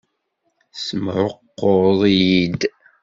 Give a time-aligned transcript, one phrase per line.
[0.73, 2.61] Tessemɛuqquḍ-iyi-d.